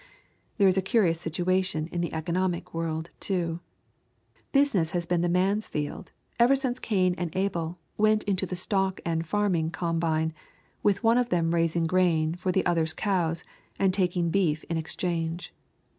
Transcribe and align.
There 0.57 0.67
is 0.67 0.79
a 0.79 0.81
curious 0.81 1.21
situation 1.21 1.85
in 1.91 2.01
the 2.01 2.11
economic 2.15 2.73
world, 2.73 3.11
too. 3.19 3.59
Business 4.51 4.93
has 4.93 5.05
been 5.05 5.21
the 5.21 5.29
man's 5.29 5.67
field 5.67 6.11
ever 6.39 6.55
since 6.55 6.79
Cain 6.79 7.13
and 7.19 7.29
Abel 7.35 7.77
went 7.99 8.23
into 8.23 8.47
the 8.47 8.55
stock 8.55 8.99
and 9.05 9.27
farming 9.27 9.69
combine, 9.69 10.33
with 10.81 11.03
one 11.03 11.19
of 11.19 11.29
them 11.29 11.53
raising 11.53 11.85
grain 11.85 12.33
for 12.33 12.51
the 12.51 12.65
other's 12.65 12.93
cows, 12.93 13.43
and 13.77 13.93
taking 13.93 14.31
beef 14.31 14.63
in 14.63 14.75
exchange. 14.77 15.53